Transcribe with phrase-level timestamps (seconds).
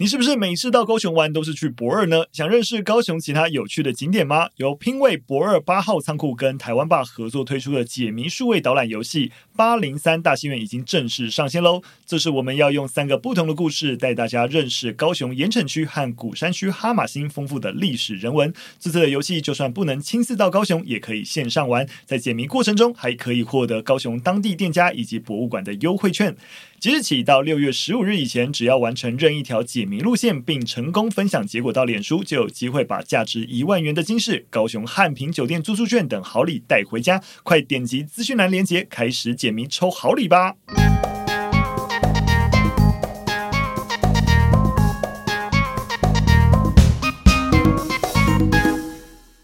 [0.00, 2.22] 你是不是每次到高雄玩都是去博二呢？
[2.30, 4.48] 想认识高雄其他有趣的景点吗？
[4.54, 11.82] 由拼位博二八号仓库跟台湾霸合作推出的解谜数位导览游戏《八零三大戏院》已经正式上线喽！
[12.06, 18.54] 这是我们要用三个不同的故事带大家认识高雄盐埕区和古山区哈玛星丰富的历史人文。
[18.78, 21.84] 这次的游戏就算不能亲自到高雄，也可以线上玩。
[22.06, 26.36] 在解谜过程中，还可以获得高雄当地店家以及博物馆的优惠券。
[26.80, 37.20] 即日起到六月十五日以前，只要完成任意一条解谜路线，并成功分享结果到脸书，就有机会把价值一万元的金饰、高雄汉品酒店住宿券等好礼带回家。
[37.42, 40.54] 快点击资讯栏链接，开始解谜抽好礼吧！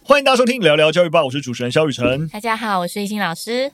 [0.05, 2.29] 欢迎大家收听聊聊教育吧，我是主持人肖雨辰。
[2.29, 3.73] 大家好，我是一心老师。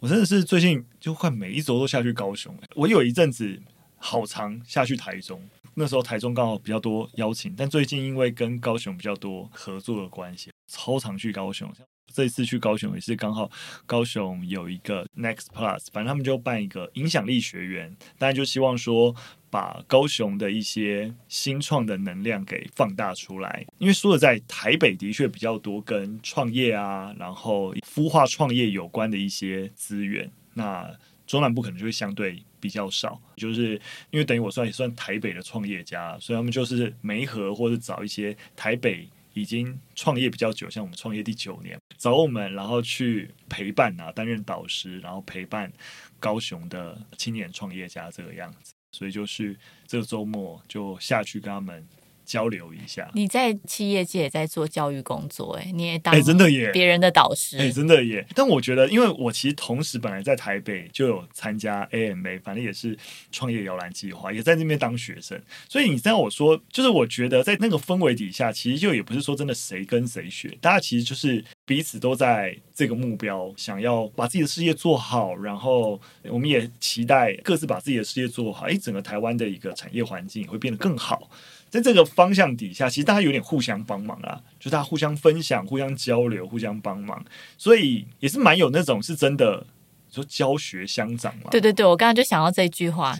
[0.00, 2.54] 我真的是最近就快每一周都下去高雄。
[2.74, 3.60] 我有一阵子
[3.96, 5.40] 好长下去台中，
[5.74, 11.70] 那时候台中刚好比较多邀请，但最近因为跟高雄比较多合作的关系，超常去高雄。
[12.10, 13.50] 这一次去高雄也是刚好
[13.84, 19.14] 高雄有一个 Next Plus，反正他们就办一个影响力学员，当然就希望说
[19.50, 23.64] 把高雄的一些新创的能量给放大出来。
[23.76, 30.94] 因为说的在台北的确比较多跟创业啊，然后孵化创业有关的一些资源，那
[31.26, 33.18] 中南部可能就会相对比较少。
[33.36, 39.08] 就是因为等于我算也算台北的创业家，所以他们就是媒合或者找一些台北。
[39.34, 45.72] 已经创业比较久，像我们创业第九年，找我们，然后去陪伴啊，担任导师，然后陪伴
[46.18, 51.86] 高雄的青年创业家这个样子，所以就是这个周末就下去跟他们。
[52.28, 58.24] 交流一下，你在企业界也在做教育工作，哎，你也当哎，真的耶，别人的导师，哎，真的耶。
[58.34, 62.96] 但我觉得，因为我其实同时本来在台北就有参加 AMA，反正也是
[63.32, 65.40] 创业摇篮计划，也在那边当学生。
[65.70, 81.30] 所以你知道我说，就是我觉得在那个氛围底下，其实就也不是说真的谁跟谁学，大家其实就是彼此都在这个目标，想要把自己的事业做好，然后我们也期待各自把自己的事业做好，哎，整个台湾的一个产业环境也会变得更好。
[81.70, 87.24] 在这个方向底下，其实大家有点互相帮忙啊，就大家互相分享、互相交流、互相帮忙，
[87.56, 89.66] 所以也是蛮有那种是真的。
[90.10, 91.50] 说教学相长嘛？
[91.50, 93.16] 对对对，我刚刚就想到这句话，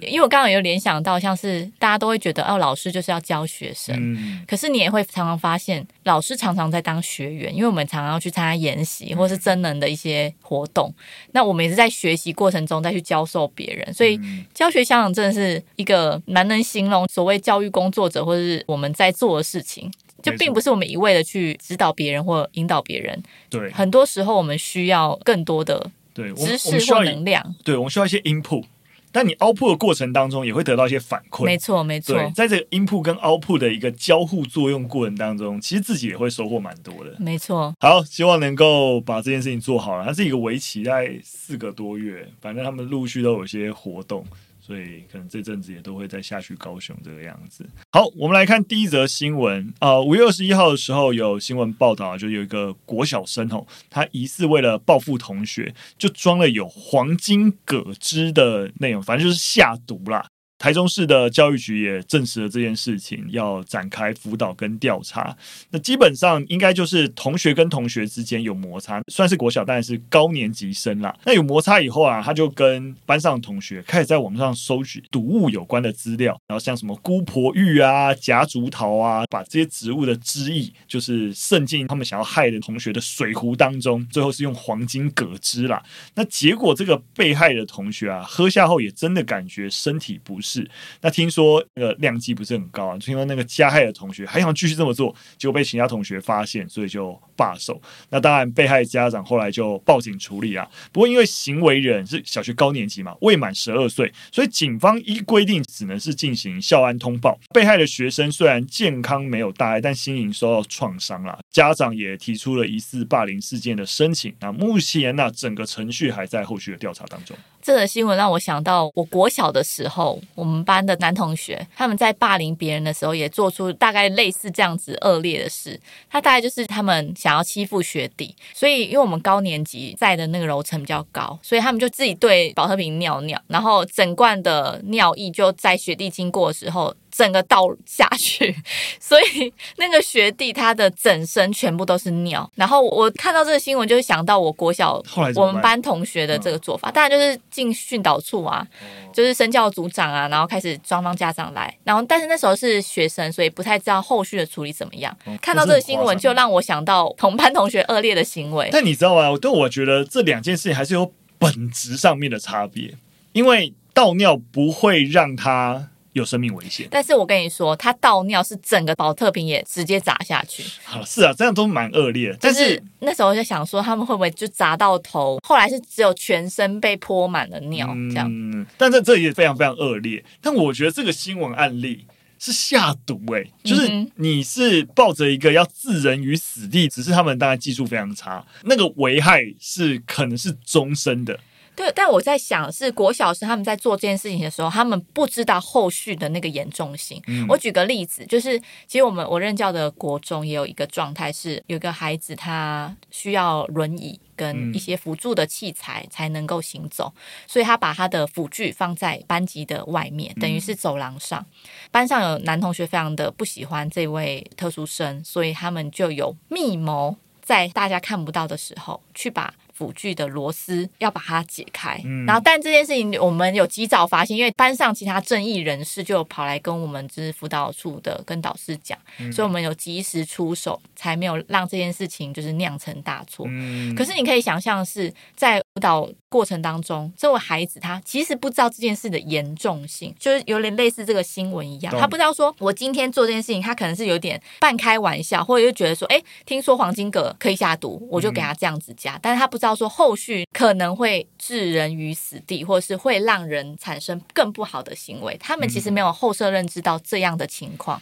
[0.00, 14.20] 因为我刚刚有联想到，像是大家都会觉得哦，老师就是要教学生，嗯、可是你也会常常发现，老师常常在当学员，因为我们常常要去参加研习或是真人的一些活动，嗯、那我们也是在学习过程中再去教授别人，所以
[14.54, 19.90] 教学相长真的是一个蛮能形容所谓教育工作者或者是我们在做的事情，
[20.22, 25.90] 就并不是我们一味的去指导别人或引导别人，对，很多时候我们需要更多的。
[26.18, 28.64] 对，我们我们需要能量，对，我们需要一些 input，
[29.12, 32.16] 但你 output 的过程当中也会得到一些反馈，没错没错。
[32.34, 37.72] 在这个 input 跟 output 的一个交互作用过程当中，其实自己也会收获蛮多的，没错。
[37.78, 40.04] 好，希望能够把这件事情做好了。
[40.04, 44.26] 它是一个为期在四个多月，反正他们陆续都有一些活动。
[44.68, 47.66] 所以可能这阵子也都会再下去高雄这个样子。
[47.90, 60.26] 好，我们来看第一则新闻啊，五月二十一号的时候有新闻报道，就有一个国小生哦，他疑似为了报复同学，就装了有黄金葛汁的内容，反正就是下毒啦。
[60.58, 65.36] 台中市的教育局也证实了这件事情，要展开辅导跟调查。
[65.70, 71.16] 那基本上应该就是同学跟同学之间有摩擦，算是国小，但是高年级生啦。
[71.24, 85.80] 那有摩擦以后啊，他就跟班上的同学开始在网上搜取毒物有关的资料，然后像什么姑婆芋啊、夹竹桃啊，把这些植物的汁液就是渗进他们想要害的同学的水壶当中，最后是用黄金葛汁啦。
[86.16, 90.47] 那结果这个被害的同学啊，喝下后也真的感觉身体不适。
[90.48, 90.68] 是，
[91.02, 97.80] 那听说那个量级不是很高啊，听说那个加害的同学还想继续这么做，结果被其他同学发现，所以就罢手。
[98.08, 100.66] 那当然，被害家长后来就报警处理啊。
[100.90, 107.38] 不过因为行为人是小学高年级嘛，未满十二岁，所以警方依规定只能是进行校安通报。
[107.52, 111.38] 被害的学生虽然健康没有大碍，但心灵受到创伤了。
[111.50, 114.34] 家长也提出了疑似霸凌事件的申请。
[114.40, 117.36] 那目前呢，整个程序还在后续的调查当中。
[117.60, 125.78] 这个新闻让我想到，我国小的时候，我们班的男同学他们在霸凌别人的时候，也做出大概类似这样子恶劣的事。
[126.10, 136.94] 他大概就是他们想要欺负学弟，所以因为我们高年级在的那个楼层比较高，所以他们就自己对保特瓶尿尿，然后整罐的尿液就在学弟经过的时候。
[137.18, 138.54] 整个倒下去，
[139.00, 142.48] 所以那个学弟他的整身全部都是尿。
[142.54, 145.02] 然后我看到这个新闻，就想到我国小
[145.34, 148.64] 我们班同学的这个做法，当然就是进训导处啊，
[149.12, 155.16] 就是生教组长啊，然后开始双方家长来，然后但是那时候是学生，所以不太知道后续的处理怎么样。
[155.42, 158.68] 看到这个新闻，就让我想到同班同学恶劣的行为。
[158.70, 159.36] 但你知道吗？
[159.42, 162.94] 但我觉得这两件事情还是有本质上面的差别，
[163.32, 165.88] 因为倒尿不会让他。
[166.18, 170.62] 有生命危险，但是我跟你说，他倒尿是整个保特瓶也直接砸下去。
[170.84, 172.36] 好，是啊，这样都蛮恶劣。
[172.40, 175.38] 但是，是那时候就想说，他们会不会就砸到头？
[175.42, 178.66] 后来是只有全身被泼满了尿，嗯、这样。
[178.76, 180.22] 但这这也非常非常恶劣。
[180.40, 182.04] 但我觉得这个新闻案例
[182.38, 191.38] 是下毒、欸，哎，就是你是抱着一个要置人于死地，只是他们当然技术非常差，那个危害是可能是终身的。
[191.78, 197.22] 对，但我在想，是国小生他们在做这件事情的时候，他们不知道后续的那个严重性。
[197.28, 198.58] 嗯、我举个例子，就是
[198.88, 211.38] 其实我们我任教的国中也有一个状态，是有个孩子他需要轮椅跟一些辅助的器材才能够行走，嗯、所以他把他的辅具放在班级的外面，等于是走廊上。
[211.40, 211.46] 嗯、
[211.92, 219.54] 班上有男同学非常的不喜欢这位特殊生，所以他们就有密谋，在大家看不到的时候去把。
[219.78, 233.46] 辅具的螺丝要把它解开，嗯、然后但这件事情我们有及早发现，因为班上其他正义人士就跑来跟我们就是辅导处的跟导师讲，嗯、所以我们有及时出手，才没有让这件事情就是酿成大错。
[233.48, 249.78] 嗯、可是你可以想象是在辅导过程当中，这位孩子他其实不知道这件事的严重性，就是有点类似这个新闻一样，他不知道说我今天做这件事情，他可能是有点半开玩笑，或者就觉得说，哎，听说黄金葛可以下毒，我就给他这样子加，嗯、但是他不知道。
[249.78, 258.00] 说后续可能会置人于死地，或者是会让人产生更不好的行为，他们其实没有后设认知到这样的情况。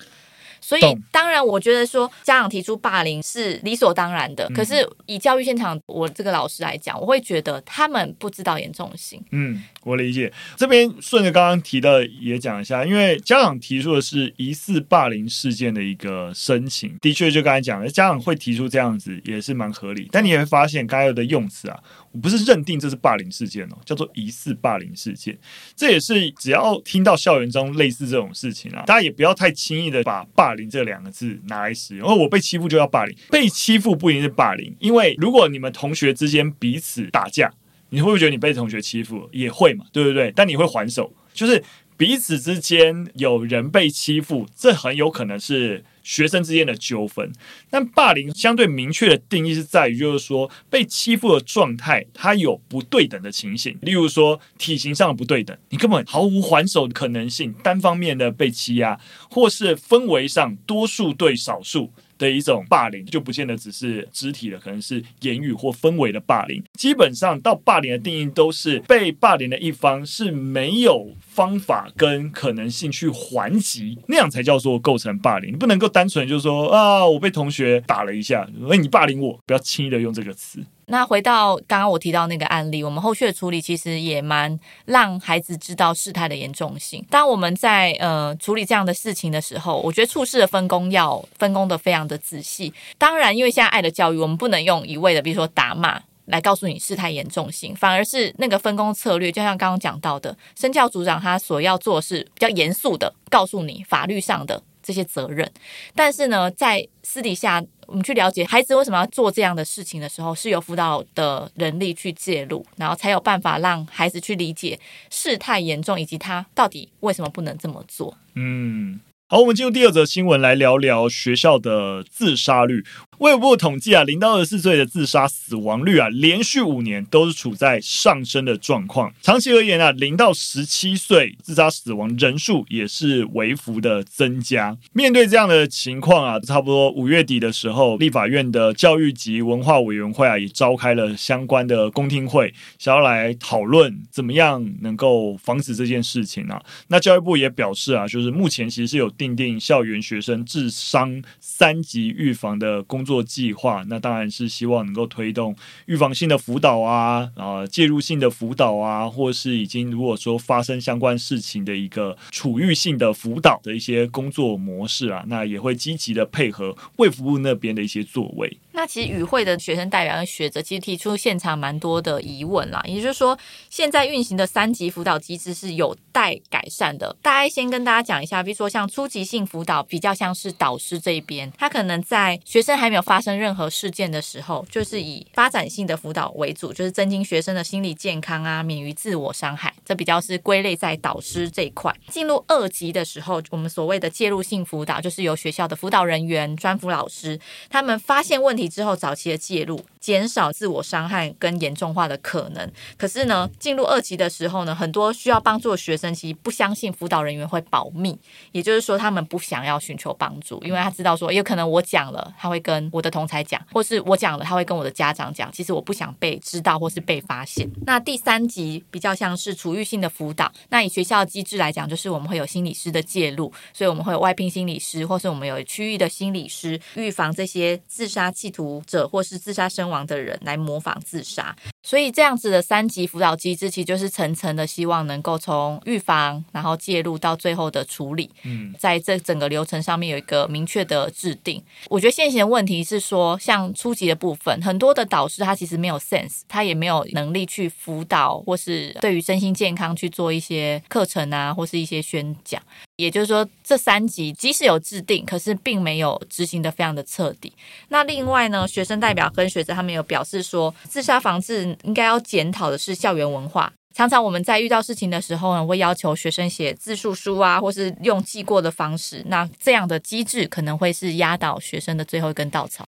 [0.67, 0.83] 所以，
[1.13, 4.49] 当然，我觉得说家长提出霸凌是理所当然的。
[4.49, 9.23] 可是，以教育现场我这个老师来讲，我会觉得他们不知道严重性。
[9.31, 10.33] 嗯，我理解。
[10.57, 20.09] 这边顺着刚刚提的也讲一下，因为家长提出的是疑似霸凌事件的一个申请，的确就刚才讲的，家长会提出这样子也是蛮合理。
[20.11, 21.79] 但你也会发现，该有的用词啊。
[22.21, 25.37] 不是认定这是霸凌事件哦，叫做疑似霸凌事件。
[25.75, 32.09] 这也是只要听到校园中类似这种事情啊，大家也不要太轻易的把霸凌这两个字拿来使用。
[32.09, 37.53] 哦我被欺负就要霸凌，被欺负不一定是霸凌，因为如果你们同学之间彼此打架，
[37.91, 39.29] 你会不会觉得你被同学欺负？
[39.33, 40.33] 也会嘛，对不对？
[40.35, 41.63] 但你会还手，就是
[41.97, 45.85] 彼此之间有人被欺负，这很有可能是。
[46.07, 47.33] 学生之间的纠纷，
[47.69, 58.97] 但霸凌相对明确的定义是在于，就是说被欺负的状态，它有不对等的情形，例如说体型上的不对等，你根本毫无还手的可能性，单方面的被欺压，
[59.29, 61.91] 或是氛围上多数对少数。
[62.19, 66.63] 的一种霸凌，就不见得只是肢体的，可能是言语或氛围的霸凌。
[66.75, 75.53] 基本上，到霸凌的定义都是被霸凌的一方是没有方法跟可能性去还击，那样才叫做构成霸凌。
[75.53, 80.61] 你不能够单纯就是说啊，我被同学打了一下，哎，你霸凌我，不要轻易的用这个词。
[80.89, 87.05] 那回到刚刚我提到那个案例，我们后续的处理其实也蛮让孩子知道事态的严重性。
[87.11, 92.73] 当我们在呃处理这样的事情的时候，我觉得处事的分工要分工的非常的仔细。
[92.99, 105.51] 当然，因为现在爱的教育，我们不能用一味的，比如说打骂来告诉你事态严重性，反而是那个分工策略，就像刚刚讲到的，生教组长他所要做的是比较严肃的告诉你法律上的这些责任。
[105.95, 107.65] 但是呢，在私底下。
[107.89, 114.77] 我们去了解孩子为什么要做这样的事情的时候，是由辅导的人力去介入，然后才有办法让孩子去理解
[115.09, 118.19] 事态严重，以及他到底为什么不能这么做。
[118.35, 118.99] 嗯。
[119.29, 122.85] 好，我们进入第二则新闻，来聊聊学校的自杀率。
[123.19, 129.13] 卫部统计啊，零到二十四岁的自杀死亡率啊，连续五年都是处在上升的状况。
[129.21, 134.77] 长期而言啊，零到十七岁自杀死亡人数也是微幅的增加。
[134.93, 146.63] 面对这样的情况啊，差不多五月底的时候，立法院的教育及文化委员会啊，也召开了相关的公听会，想要来讨论怎么样能够防止这件事情啊。
[146.89, 149.11] 那教育部也表示啊，就是目前其实是有。
[149.17, 168.59] 订定校园学生自伤三级预防的工做计划，那当然是希望能够推动预防性的辅导啊，啊介入性的辅导啊，或是已经如果说发生相关事情的一个处遇性的辅导的一些工作模式啊，那也会积极的配合卫福部那边的一些作为。
[168.77, 173.37] 那其实与会的学生代表跟学者其实提出现场蛮多的疑问啦，也就是说，
[173.71, 177.17] 现在运行的三级辅导机制是有待改善的。
[177.23, 191.91] 大概先跟大家讲一下，比如说像初级性辅导，比较像是导师这一边，他可能在学生还没有发生任何事件的时候，就是以发展性的辅导为主，就是增进学生的心理健康啊，免于自我伤害，这比较是归类在导师这一块。
[192.11, 197.41] 进入二级的时候，我们所谓的介入性辅导，就是由学校的辅导人员、专辅老师，
[197.71, 198.66] 他们发现问题。
[198.69, 202.71] 之后早期的介入，减少自我伤害跟严重化的可能。
[202.97, 208.17] 可是呢，进入二级的时候呢，很多需要帮助的学生其实不相信辅导人员会保密，
[208.53, 215.51] 也就是说，他们不想要寻求帮助，因为他知道说，有可能我讲了，他会跟我的同才讲，或是我讲了，他会跟我的家长讲。
[215.51, 217.69] 其实我不想被知道或是被发现。
[217.85, 220.53] 那第三级比较像是处遇性的辅导。
[220.69, 231.55] 那以学校机制来讲，就是我们会有心理师的介入，所以我们会有外聘心理师，或是我们有区域的心理师，预防这些自杀企图者或是自杀身亡的人来模仿自杀，
[231.87, 238.29] 所以这样子的三级辅导机制，其实就是层层的希望能够从预防，然后介入到最后的处理。
[238.43, 241.63] 嗯，在这整个流程上面有一个明确的制定。
[241.89, 252.61] 我觉得现行的问题是说，像初级的部分，很多的导师他其实没有 sense，他也没有能力去辅导，或是对于身心健康去做一些课程啊，或是一些宣讲。
[252.97, 257.53] 也就是说，这三级即使有制定，可是并没有执行的非常的彻底。
[257.89, 263.73] 那另外呢，学生代表跟学者他们有表示说，自杀防治应该要检讨的是校园文化。
[263.95, 269.23] 常常我们在遇到事情的时候呢，会要求学生写自述书啊，或是用记过的方式。
[269.29, 272.85] 那这样的机制可能会是压倒学生的最后一根稻草。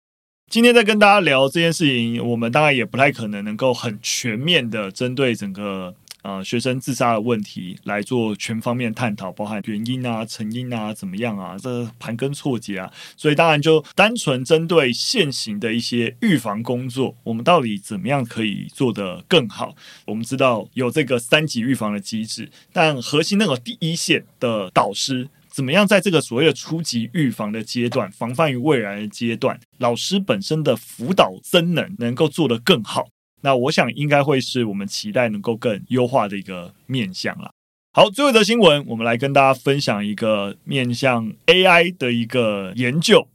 [0.50, 5.94] 今天在跟大家聊这件事情，我们当然也不太可能能够很全面的针对整个。
[6.26, 19.76] 呃，学生自杀的问题来做全方面探讨，包含原因啊、成因啊、怎么样啊，这盘根错节啊，所以当然就单纯针对现行的一些预防工作，我们到底怎么样可以做得更好？
[20.06, 33.08] 我们知道有这个三级预防的机制，但核心那个第一线的导师，怎么样在这个所谓的初级预防的阶段，防范于未然的阶段，老师本身的辅导真能能够做得更好。
[33.46, 37.52] 那我想应该会是我们期待能够更优化的一个面向了。
[37.94, 43.28] 好，最后一则新闻，我们来跟大家分享一个面向 AI 的一个研究。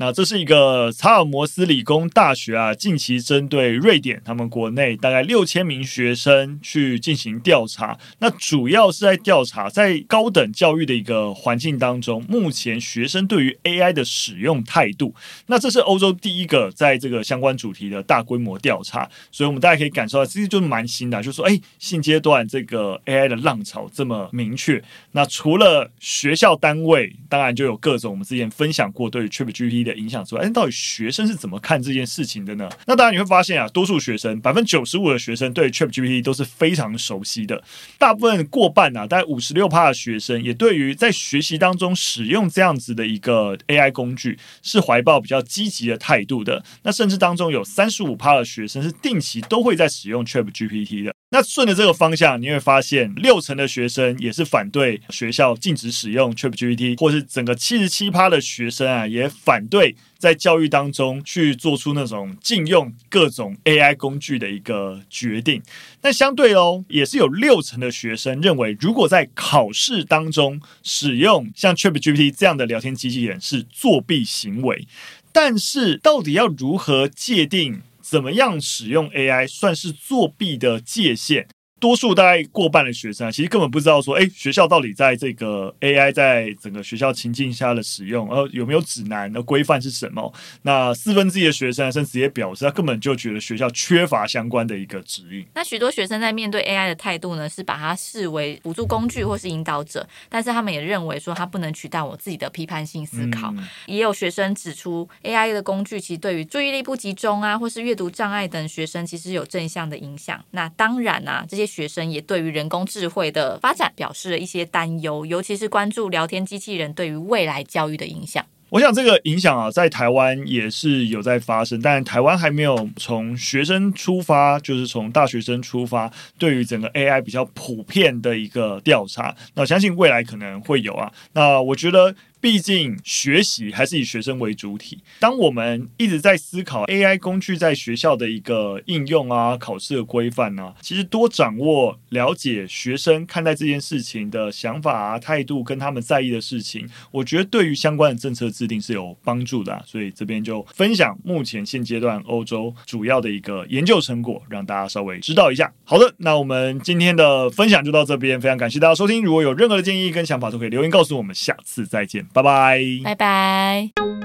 [0.00, 7.98] 那这是一个查尔摩斯理工大学啊，近期针对瑞典他们国内大概六千名学生去进行调查。
[8.20, 15.12] 那主要是在调查在高等教育的一个环境当中，目前学生对于 AI 的使用态度。
[15.46, 24.80] 那这是欧洲第一个在这个相关主题的大规模调查，所以我们大家可以感受到，其实就蛮新的，就是说，哎，现阶段这个 AI 的浪潮这么明确。
[25.10, 32.68] 那除了学校单位，当然就有各种我们之前分享过对于 ChatGPT 的影响之外，哎，到底学生是怎么看这件事情的呢？
[32.86, 37.62] 那当然你会发现啊，多数学生百分之九十五的学生对 ChatGPT 都是非常熟悉的，
[37.98, 46.64] 大部分过半啊，大概五十六趴的学生也对于在学习当中使用这样子的一个 AI 工具是怀抱比较积极的态度的。
[46.82, 51.14] 那甚至当中有三十五趴的学生是定期都会在使用 ChatGPT 的。
[51.30, 65.62] 那顺着这个方向，你会发现六成的学生也是反对学校禁止使用 ChatGPT，或是整个七十七趴的学生啊，也反对在教育当中去做出那种禁用各种 AI 工具的一个决定。
[66.00, 74.88] 那相对哦，也是有六成的学生认为，如果在考试当中使用像 ChatGPT 这样的聊天机器人是作弊行为。
[75.30, 77.82] 但是，到底要如何界定？
[78.10, 81.46] 怎么样使用 AI 算是作弊的界限？
[81.80, 90.32] 多数大概过半的学生啊，其实根本不知道说，哎，学校到底在这个 AI 在整个学校情境下的使用，呃，有没有指南的规范是什么？
[90.62, 95.46] 那四分之一的学生甚至也表示，他根本就觉得学校缺乏相关的一个指引。
[95.54, 103.52] 那许多学生在面对 AI 的态度呢，是把它视为辅助工具或是引导者，但是他们也认为说，它不能取代我自己的批判性思考。
[103.56, 110.44] 嗯、也有学生指出，AI 的工具其实对于注意力不集中啊，或是阅读障碍等学生，其实有正向的影响。
[110.50, 111.67] 那当然啊，这些。
[111.68, 118.44] 学生也对于人工智慧的发展表示了一些担忧，尤其是关注聊天机器人对于未来教育的影响。
[118.70, 129.34] 我想这个影响啊，在台湾也是有在发生，但台湾还没有从学生出发，就是从大学生出发，对于整个 AI 比较普遍的一个调查。
[129.54, 131.10] 那相信未来可能会有啊。
[131.32, 135.00] 那我觉得毕竟学习还是以学生为主体。
[135.18, 149.82] 当我们一直在思考 AI 工具在学校的一个应用啊、考试的规范啊，其实多掌握了解学生看待这件事情的想法啊、态度跟他们在意的事情，我觉得对于相关的政策制定是有帮助的啊。
[149.86, 155.72] 所以这边就分享目前现阶段欧洲主要的一个研究成果，让大家稍微知道一下。
[155.84, 159.24] 好的，那我们今天的分享就到这边，非常感谢大家收听。
[159.24, 161.34] 如果有任何的建议跟想法，都可以留言告诉我们。
[161.38, 164.17] 下次再见，拜拜，拜拜。